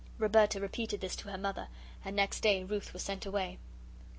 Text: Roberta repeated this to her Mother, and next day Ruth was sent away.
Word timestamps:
Roberta 0.17 0.59
repeated 0.59 0.99
this 0.99 1.15
to 1.17 1.29
her 1.29 1.37
Mother, 1.37 1.67
and 2.03 2.15
next 2.15 2.39
day 2.39 2.63
Ruth 2.63 2.91
was 2.91 3.03
sent 3.03 3.27
away. 3.27 3.59